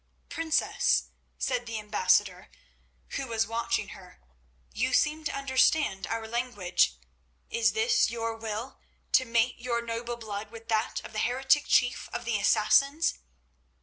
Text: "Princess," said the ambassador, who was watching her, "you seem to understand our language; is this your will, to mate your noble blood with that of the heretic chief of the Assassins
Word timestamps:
"Princess," 0.29 1.11
said 1.37 1.67
the 1.67 1.77
ambassador, 1.77 2.49
who 3.09 3.27
was 3.27 3.45
watching 3.45 3.89
her, 3.89 4.19
"you 4.73 4.93
seem 4.93 5.23
to 5.23 5.31
understand 5.35 6.07
our 6.07 6.27
language; 6.27 6.95
is 7.51 7.73
this 7.73 8.09
your 8.09 8.35
will, 8.35 8.79
to 9.11 9.25
mate 9.25 9.59
your 9.59 9.79
noble 9.79 10.17
blood 10.17 10.49
with 10.49 10.69
that 10.69 11.01
of 11.05 11.13
the 11.13 11.19
heretic 11.19 11.65
chief 11.67 12.09
of 12.13 12.25
the 12.25 12.39
Assassins 12.39 13.19